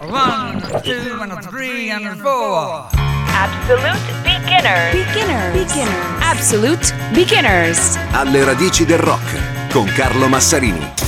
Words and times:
One, 0.00 0.60
two, 0.82 1.20
and 1.20 1.42
three, 1.50 1.90
and 1.90 2.20
four. 2.20 2.88
Absolute 3.28 4.00
beginners. 4.22 4.92
Beginners. 4.92 5.52
Beginners. 5.52 6.22
Absolute 6.22 6.94
beginners. 7.12 7.98
Alle 8.12 8.44
radici 8.44 8.84
del 8.84 8.98
rock 8.98 9.68
con 9.70 9.86
Carlo 9.94 10.28
Massarini. 10.28 11.07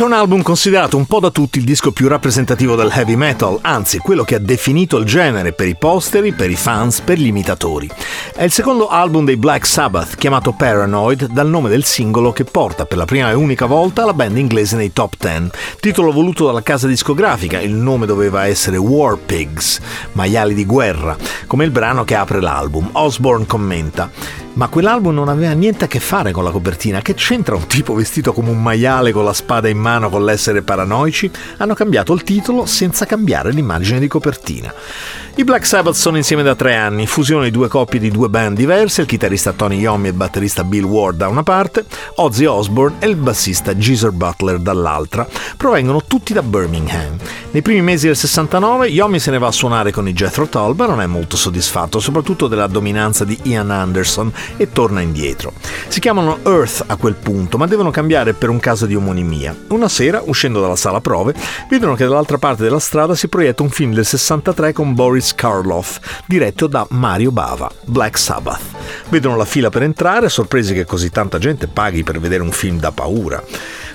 C'è 0.00 0.06
un 0.06 0.14
album 0.14 0.40
considerato 0.40 0.96
un 0.96 1.04
po' 1.04 1.20
da 1.20 1.28
tutti 1.28 1.58
il 1.58 1.64
disco 1.64 1.92
più 1.92 2.08
rappresentativo 2.08 2.74
del 2.74 2.90
heavy 2.90 3.16
metal, 3.16 3.58
anzi 3.60 3.98
quello 3.98 4.24
che 4.24 4.36
ha 4.36 4.38
definito 4.38 4.96
il 4.96 5.04
genere 5.04 5.52
per 5.52 5.68
i 5.68 5.76
posteri, 5.76 6.32
per 6.32 6.48
i 6.48 6.56
fans, 6.56 7.02
per 7.02 7.18
gli 7.18 7.26
imitatori. 7.26 7.86
È 8.34 8.42
il 8.42 8.50
secondo 8.50 8.88
album 8.88 9.26
dei 9.26 9.36
Black 9.36 9.66
Sabbath, 9.66 10.16
chiamato 10.16 10.52
Paranoid, 10.52 11.26
dal 11.26 11.50
nome 11.50 11.68
del 11.68 11.84
singolo 11.84 12.32
che 12.32 12.44
porta 12.44 12.86
per 12.86 12.96
la 12.96 13.04
prima 13.04 13.28
e 13.28 13.34
unica 13.34 13.66
volta 13.66 14.06
la 14.06 14.14
band 14.14 14.38
inglese 14.38 14.74
nei 14.76 14.94
top 14.94 15.16
10. 15.18 15.50
Titolo 15.80 16.12
voluto 16.12 16.46
dalla 16.46 16.62
casa 16.62 16.86
discografica, 16.86 17.60
il 17.60 17.74
nome 17.74 18.06
doveva 18.06 18.46
essere 18.46 18.78
War 18.78 19.18
Pigs, 19.18 19.80
maiali 20.12 20.54
di 20.54 20.64
guerra, 20.64 21.14
come 21.46 21.66
il 21.66 21.70
brano 21.70 22.04
che 22.04 22.14
apre 22.14 22.40
l'album. 22.40 22.88
Osborne 22.92 23.44
commenta. 23.44 24.10
Ma 24.52 24.68
quell'album 24.68 25.14
non 25.14 25.28
aveva 25.28 25.52
niente 25.52 25.84
a 25.84 25.88
che 25.88 26.00
fare 26.00 26.32
con 26.32 26.44
la 26.44 26.50
copertina. 26.50 27.00
Che 27.00 27.14
c'entra 27.14 27.54
un 27.54 27.66
tipo 27.66 27.94
vestito 27.94 28.32
come 28.32 28.50
un 28.50 28.60
maiale 28.60 29.12
con 29.12 29.24
la 29.24 29.32
spada 29.32 29.68
in 29.68 29.78
mano 29.78 30.10
con 30.10 30.24
l'essere 30.24 30.62
paranoici? 30.62 31.30
Hanno 31.58 31.74
cambiato 31.74 32.12
il 32.12 32.24
titolo 32.24 32.66
senza 32.66 33.06
cambiare 33.06 33.52
l'immagine 33.52 34.00
di 34.00 34.08
copertina. 34.08 34.72
I 35.40 35.44
Black 35.44 35.64
Sabbath 35.64 35.94
sono 35.94 36.18
insieme 36.18 36.42
da 36.42 36.54
tre 36.54 36.74
anni, 36.74 37.06
fusione 37.06 37.44
di 37.44 37.50
due 37.50 37.66
coppie 37.66 37.98
di 37.98 38.10
due 38.10 38.28
band 38.28 38.58
diverse, 38.58 39.00
il 39.00 39.06
chitarrista 39.06 39.54
Tony 39.54 39.78
Iommi 39.78 40.08
e 40.08 40.10
il 40.10 40.14
batterista 40.16 40.64
Bill 40.64 40.84
Ward 40.84 41.16
da 41.16 41.28
una 41.28 41.42
parte, 41.42 41.86
Ozzy 42.16 42.44
Osbourne 42.44 42.96
e 42.98 43.06
il 43.06 43.16
bassista 43.16 43.74
Geezer 43.74 44.10
Butler 44.10 44.58
dall'altra, 44.58 45.26
provengono 45.56 46.02
tutti 46.06 46.34
da 46.34 46.42
Birmingham. 46.42 47.16
Nei 47.52 47.62
primi 47.62 47.80
mesi 47.80 48.06
del 48.06 48.16
69 48.16 48.88
Iommi 48.90 49.18
se 49.18 49.30
ne 49.30 49.38
va 49.38 49.46
a 49.46 49.52
suonare 49.52 49.90
con 49.92 50.06
i 50.06 50.12
Jethro 50.12 50.46
Tull, 50.46 50.74
ma 50.76 50.84
non 50.84 51.00
è 51.00 51.06
molto 51.06 51.38
soddisfatto, 51.38 52.00
soprattutto 52.00 52.46
della 52.46 52.66
dominanza 52.66 53.24
di 53.24 53.38
Ian 53.44 53.70
Anderson 53.70 54.30
e 54.58 54.70
torna 54.70 55.00
indietro. 55.00 55.54
Si 55.88 56.00
chiamano 56.00 56.40
Earth 56.44 56.84
a 56.86 56.96
quel 56.96 57.14
punto, 57.14 57.56
ma 57.56 57.66
devono 57.66 57.90
cambiare 57.90 58.34
per 58.34 58.50
un 58.50 58.60
caso 58.60 58.84
di 58.84 58.94
omonimia. 58.94 59.56
Una 59.68 59.88
sera, 59.88 60.22
uscendo 60.22 60.60
dalla 60.60 60.76
sala 60.76 61.00
prove, 61.00 61.34
vedono 61.70 61.94
che 61.94 62.04
dall'altra 62.04 62.36
parte 62.36 62.62
della 62.62 62.78
strada 62.78 63.14
si 63.14 63.26
proietta 63.26 63.62
un 63.62 63.70
film 63.70 63.94
del 63.94 64.04
63 64.04 64.74
con 64.74 64.92
Boris 64.92 65.28
Karloff, 65.34 65.98
diretto 66.26 66.66
da 66.66 66.86
Mario 66.90 67.30
Bava, 67.30 67.70
Black 67.84 68.18
Sabbath. 68.18 68.62
Vedono 69.08 69.36
la 69.36 69.44
fila 69.44 69.68
per 69.70 69.82
entrare, 69.82 70.28
sorpresi 70.28 70.74
che 70.74 70.84
così 70.84 71.10
tanta 71.10 71.38
gente 71.38 71.66
paghi 71.66 72.02
per 72.02 72.20
vedere 72.20 72.42
un 72.42 72.52
film 72.52 72.78
da 72.78 72.92
paura. 72.92 73.42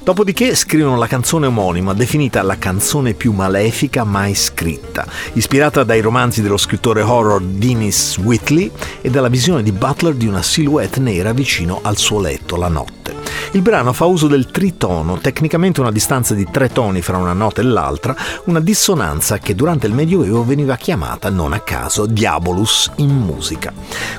Dopodiché 0.06 0.54
scrivono 0.54 0.98
la 0.98 1.08
canzone 1.08 1.48
omonima, 1.48 1.96
definita 1.96 2.44
la 2.44 2.60
canzone 2.60 3.16
più 3.16 3.32
malefica 3.32 4.04
mai 4.04 4.36
scritta, 4.36 5.04
ispirata 5.34 5.84
dai 5.84 6.00
romanzi 6.00 6.44
dello 6.44 6.58
scrittore 6.58 7.02
horror 7.02 7.42
Dennis 7.42 8.20
Whitley 8.20 8.70
e 9.02 9.10
dalla 9.10 9.30
visione 9.30 9.64
di 9.64 9.72
Butler 9.72 10.14
di 10.14 10.28
una 10.28 10.44
silhouette 10.44 11.00
nera 11.00 11.34
vicino 11.34 11.80
al 11.82 11.98
suo 11.98 12.20
letto 12.20 12.56
la 12.56 12.68
notte. 12.68 13.16
Il 13.56 13.62
brano 13.62 13.94
fa 13.94 14.04
uso 14.04 14.28
del 14.28 14.52
tritono, 14.52 15.18
tecnicamente 15.18 15.80
una 15.80 15.92
distanza 15.92 16.34
di 16.34 16.46
tre 16.52 16.70
toni 16.70 17.02
fra 17.02 17.16
una 17.16 17.32
nota 17.32 17.62
e 17.62 17.64
l'altra, 17.64 18.14
una 18.46 18.60
dissonanza 18.60 19.38
che 19.38 19.56
durante 19.56 19.88
il 19.88 19.94
Medioevo 19.94 20.44
veniva 20.44 20.76
chiamata, 20.76 21.30
non 21.30 21.54
a 21.54 21.62
caso, 21.62 22.06
diabolus 22.06 22.92
in 22.98 23.16
musica. 23.16 23.72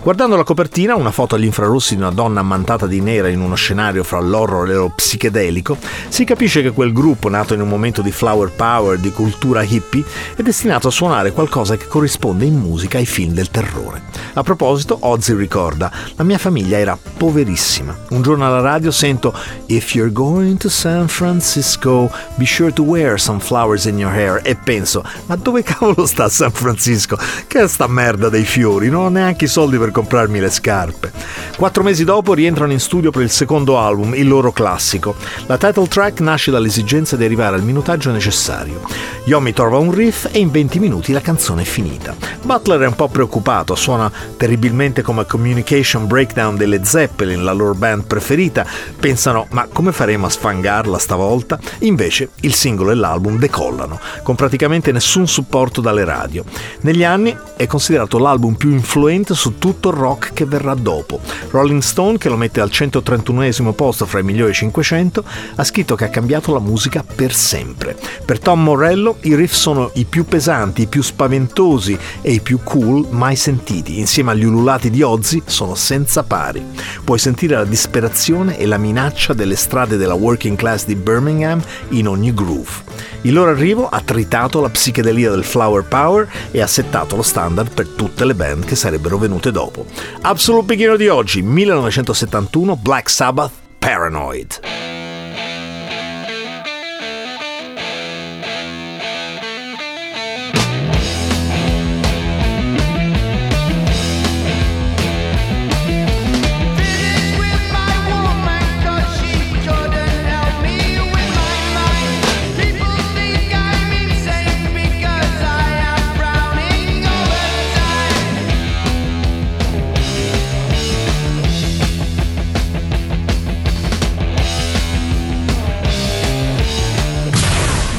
Guardando 0.03 0.37
la 0.37 0.43
copertina, 0.43 0.97
una 0.97 1.11
foto 1.11 1.35
agli 1.35 1.45
infrarossi 1.45 1.97
di 1.97 2.01
una 2.01 2.13
donna 2.13 2.41
ammantata 2.41 2.87
di 2.87 3.01
nera 3.01 3.29
in 3.29 3.41
uno 3.41 3.57
scenario 3.57 4.05
fra 4.05 4.21
l'horror 4.21 4.71
e 4.71 4.75
lo 4.75 4.93
psichedelico, 4.95 5.76
si 6.09 6.25
capisce 6.25 6.63
che 6.63 6.71
quel 6.71 6.93
gruppo, 6.93 7.29
nato 7.29 7.55
in 7.55 7.61
un 7.61 7.69
momento 7.69 8.03
di 8.03 8.11
flower 8.11 8.51
power, 8.51 8.99
di 8.99 9.13
cultura 9.13 9.63
hippie, 9.63 10.05
è 10.35 10.43
destinato 10.43 10.89
a 10.89 10.91
suonare 10.91 11.33
qualcosa 11.33 11.77
che 11.77 11.87
corrisponde 11.87 12.45
in 12.45 12.57
musica 12.57 12.99
ai 12.99 13.07
film 13.07 13.33
del 13.33 13.51
terrore. 13.51 14.03
A 14.35 14.43
proposito, 14.43 14.99
Ozzy 15.01 15.35
ricorda, 15.35 15.91
la 16.17 16.25
mia 16.25 16.39
famiglia 16.39 16.79
era 16.79 16.99
poverissima. 17.17 17.97
Un 18.11 18.23
giorno 18.23 18.47
alla 18.47 18.61
radio 18.61 18.91
sento 18.91 19.35
If 19.67 19.95
you're 19.95 20.13
going 20.13 20.59
to 20.59 20.69
San 20.69 21.09
Francisco, 21.09 22.11
be 22.37 22.45
sure 22.45 22.73
to 22.73 22.83
wear 22.83 23.19
some 23.19 23.41
flowers 23.41 23.87
in 23.87 23.99
your 23.99 24.13
hair 24.13 24.41
e 24.45 24.55
penso, 24.55 25.03
ma 25.27 25.37
dove 25.37 25.63
cavolo 25.63 26.07
sta 26.07 26.29
San 26.29 26.51
Francisco? 26.51 27.19
Che 27.47 27.61
è 27.61 27.69
sta 27.69 27.87
merda 27.87 28.29
dei 28.29 28.45
fiori, 28.45 28.89
non 28.89 29.05
ho 29.05 29.09
neanche 29.09 29.47
i 29.47 29.49
soldi 29.49 29.79
per 29.79 29.91
comprarmi 29.91 30.39
le 30.39 30.51
scarpe. 30.51 31.13
Quattro 31.57 31.83
mesi 31.83 32.05
dopo 32.05 32.35
rientrano 32.35 32.73
in 32.73 32.81
studio 32.81 33.11
per 33.11 33.23
il 33.23 33.31
secondo 33.31 33.79
album, 33.79 34.15
il 34.15 34.29
loro 34.29 34.53
classico. 34.53 35.17
La 35.47 35.57
title 35.57 35.89
track 35.89 36.21
nasce 36.21 36.51
dall'esigenza 36.51 37.17
di 37.17 37.25
arrivare 37.25 37.57
al 37.57 37.63
minutaggio 37.63 38.11
necessario. 38.11 38.83
Yomi 39.25 39.53
trova 39.53 39.79
un 39.79 39.93
riff 39.93 40.29
e 40.31 40.39
in 40.39 40.51
20 40.51 40.79
minuti 40.79 41.13
la 41.13 41.21
canzone 41.21 41.63
è 41.63 41.65
finita. 41.65 42.15
Butler 42.43 42.81
è 42.83 42.87
un 42.87 42.95
po' 42.95 43.09
preoccupato, 43.09 43.75
suona 43.75 44.11
terribilmente 44.37 45.03
come 45.03 45.27
Communication 45.27 46.07
Breakdown 46.07 46.57
delle 46.57 46.85
Zeppelin, 47.07 47.45
la 47.45 47.53
loro 47.53 47.75
band 47.75 48.05
preferita. 48.05 48.67
Pensano, 48.99 49.47
ma 49.51 49.69
come 49.73 49.93
faremo 49.93 50.27
a 50.27 50.31
sfangarla 50.31 50.99
stavolta? 50.99 51.59
Invece 51.81 52.31
il 52.41 52.53
singolo 52.53 52.91
e 52.91 52.95
l'album 52.95 53.39
decollano, 53.39 54.01
con 54.23 54.35
praticamente 54.35 54.91
nessun 54.91 55.29
supporto 55.29 55.81
dalle 55.81 56.05
radio. 56.05 56.45
Negli 56.81 57.05
anni 57.05 57.37
è 57.57 57.67
considerato 57.67 58.19
l'album 58.19 58.55
più 58.55 58.73
influente 58.73 59.35
su 59.35 59.59
tutto 59.59 59.91
il 59.91 59.97
rock 59.97 60.33
che 60.33 60.45
verrà 60.45 60.75
dopo. 60.75 61.21
Rolling 61.51 61.81
Stone, 61.81 62.19
che 62.19 62.29
lo 62.29 62.37
mette 62.37 62.61
al 62.61 62.71
131 62.71 63.73
posto 63.73 64.05
fra 64.05 64.19
i 64.19 64.25
migliori 64.25 64.53
500, 64.53 65.25
ha 65.55 65.65
scritto 65.65 65.95
che 65.95 66.05
ha 66.05 66.09
cambiato 66.09 66.53
la 66.53 66.59
musica 66.59 67.05
per 67.05 67.33
sempre. 67.33 67.97
Per 68.25 68.41
Tom 68.41 68.63
Morello 68.63 69.19
i 69.23 69.35
riff 69.37 69.53
sono 69.53 69.91
i 69.95 70.05
più 70.05 70.25
pesanti, 70.25 70.83
i 70.83 70.87
più 70.87 71.03
spaventosi 71.03 71.97
e 72.21 72.33
i 72.33 72.41
più 72.41 72.61
cool 72.65 73.07
mai 73.11 73.37
sentiti. 73.37 73.99
Insieme 73.99 74.33
agli 74.33 74.45
ululati 74.45 74.91
di 74.91 75.03
Ozzy 75.03 75.43
sono 75.47 75.75
senza 75.77 76.25
pari. 76.25 76.65
Puoi 77.05 77.19
sentire 77.19 77.57
la 77.57 77.65
disperazione 77.65 78.59
e 78.59 78.67
la 78.67 78.79
minaccia 78.79 79.33
delle 79.33 79.57
strade 79.57 79.97
della 79.97 80.15
working 80.15 80.57
class 80.57 80.85
di 80.85 80.95
Birmingham 80.95 81.63
in 81.91 82.09
ogni 82.09 82.33
groove. 82.33 82.85
Il 83.23 83.33
loro 83.33 83.51
arrivo 83.51 83.89
ha 83.89 84.01
tritato 84.01 84.61
la 84.61 84.69
psichedelia 84.69 85.31
del 85.31 85.45
flower 85.45 85.85
power 85.85 86.29
e 86.51 86.61
ha 86.61 86.67
settato 86.67 87.17
lo 87.17 87.23
standard 87.23 87.73
per 87.73 87.89
tutte 87.89 88.25
le 88.25 88.35
band 88.35 88.65
che 88.65 88.77
sarebbero 88.77 89.19
venute 89.19 89.51
dopo. 89.51 89.87
Absolute 90.23 90.67
Beginner 90.67 90.97
di 90.97 91.09
oggi, 91.09 91.43
1971, 91.43 92.77
Black 92.77 93.11
Sabbath, 93.11 93.51
Paranoid. 93.79 94.86